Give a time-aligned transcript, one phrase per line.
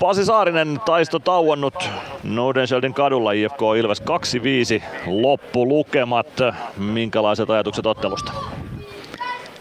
[0.00, 1.74] Pasi Saarinen taisto tauonnut
[2.22, 6.26] Nordenskjöldin kadulla IFK Ilves 2-5 loppulukemat.
[6.76, 8.32] Minkälaiset ajatukset ottelusta?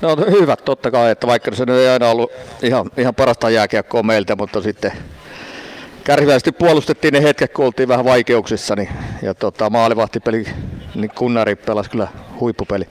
[0.00, 2.32] No hyvät totta kai, että vaikka se nyt ei aina ollut
[2.62, 4.92] ihan, ihan parasta jääkiekkoa meiltä, mutta sitten
[6.04, 8.88] kärsivällisesti puolustettiin ne hetket, kun oltiin vähän vaikeuksissa, niin,
[9.22, 10.44] ja tota, maalivahtipeli,
[10.94, 12.08] niin kunnari pelasi kyllä
[12.40, 12.88] huippupeli.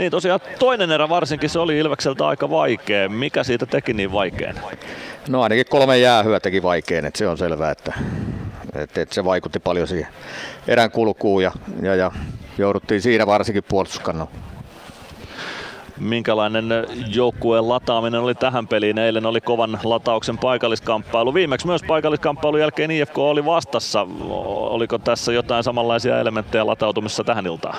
[0.00, 3.08] Niin tosiaan toinen erä varsinkin se oli Ilvekseltä aika vaikea.
[3.08, 4.54] Mikä siitä teki niin vaikean?
[5.28, 7.92] No ainakin kolme jäähyä teki vaikean, että se on selvää, että,
[8.74, 10.08] että, että se vaikutti paljon siihen
[10.68, 12.10] erän kulkuun ja, ja, ja
[12.58, 14.30] jouduttiin siinä varsinkin puolustuskannolla
[15.98, 16.64] minkälainen
[17.14, 18.98] joukkueen lataaminen oli tähän peliin.
[18.98, 21.34] Eilen oli kovan latauksen paikalliskamppailu.
[21.34, 24.06] Viimeksi myös paikalliskamppailun jälkeen IFK oli vastassa.
[24.50, 27.76] Oliko tässä jotain samanlaisia elementtejä latautumissa tähän iltaan?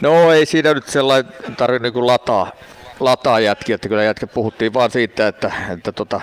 [0.00, 2.52] No ei siinä nyt sellainen tarvitse niin lataa,
[3.00, 6.20] lataa jätkiä, että kyllä jätkä puhuttiin vaan siitä, että, että tota,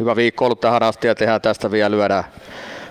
[0.00, 2.24] hyvä viikko ollut tähän asti ja tehdään tästä vielä lyödään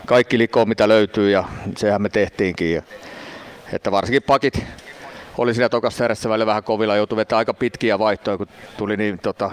[0.05, 1.43] kaikki likoon mitä löytyy ja
[1.77, 2.73] sehän me tehtiinkin.
[2.73, 2.81] Ja,
[3.73, 4.63] että varsinkin pakit
[5.37, 8.47] oli siinä tokassa erässä välillä vähän kovilla, joutui vetämään aika pitkiä vaihtoja, kun
[8.77, 9.51] tuli niin tota,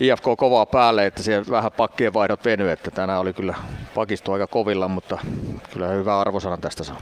[0.00, 3.54] IFK kovaa päälle, että siellä vähän pakkien vaihdot venyi, että tänään oli kyllä
[3.94, 5.18] pakisto aika kovilla, mutta
[5.72, 7.00] kyllä hyvä arvosana tästä saa.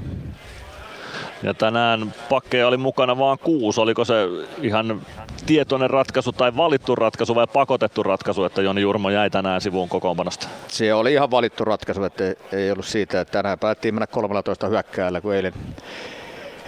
[1.43, 3.81] Ja tänään pakkeja oli mukana vain kuusi.
[3.81, 4.15] Oliko se
[4.62, 5.03] ihan
[5.47, 10.49] tietoinen ratkaisu tai valittu ratkaisu vai pakotettu ratkaisu, että Joni Jurmo jäi tänään sivuun kokoonpanosta?
[10.69, 15.21] Se oli ihan valittu ratkaisu, että ei ollut siitä, että tänään päättiin mennä 13 hyökkäällä,
[15.21, 15.53] kun eilen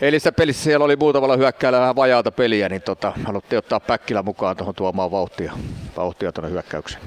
[0.00, 4.56] Eilissä pelissä siellä oli muutamalla hyökkäällä vähän vajaata peliä, niin tota, haluttiin ottaa Päkkilä mukaan
[4.56, 5.52] tuohon tuomaan vauhtia,
[5.96, 7.02] vauhtia tuonne hyökkäykseen.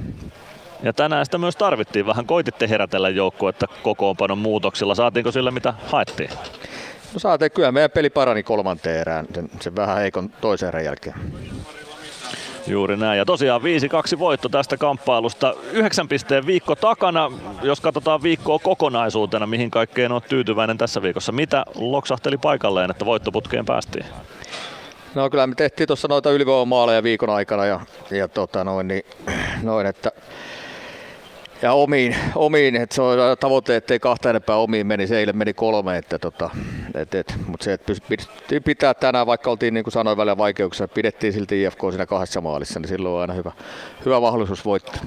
[0.84, 2.06] Ja tänään sitä myös tarvittiin.
[2.06, 4.96] Vähän koititte herätellä joukkuetta kokoonpanon muutoksilla.
[4.96, 6.30] Saatiinko sillä mitä haettiin?
[7.14, 7.72] No saatiin kyllä.
[7.72, 11.16] Meidän peli parani kolmanteen erään, sen, sen vähän heikon toisen erän jälkeen.
[12.68, 13.18] Juuri näin.
[13.18, 15.56] Ja tosiaan 5-2 voitto tästä kamppailusta.
[15.72, 17.32] Yhdeksän pisteen viikko takana.
[17.62, 21.32] Jos katsotaan viikkoa kokonaisuutena, mihin kaikkeen on tyytyväinen tässä viikossa.
[21.32, 24.06] Mitä loksahteli paikalleen, että voittoputkeen päästiin?
[25.16, 27.80] No kyllä me tehtiin tuossa noita ylivoimaaleja viikon aikana ja,
[28.12, 29.06] ja tota noin, niin,
[29.64, 30.12] noin, että
[31.62, 35.54] ja omiin, omiin että se on tavoite, ettei kahta enempää omiin meni, se eilen meni
[35.54, 36.50] kolme, että tota,
[36.96, 40.88] et, et, mutta se, että pystyttiin pitää tänään, vaikka oltiin niin kuin sanoin välillä vaikeuksia,
[40.88, 43.52] pidettiin silti IFK siinä kahdessa maalissa, niin silloin on aina hyvä,
[44.06, 45.02] hyvä mahdollisuus voittaa.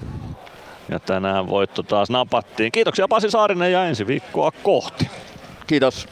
[0.89, 2.73] Ja tänään voitto taas napattiin.
[2.73, 5.11] Kiitoksia Pasi Saarinen ja ensi viikkoa kohti.
[5.67, 6.09] Kiitos.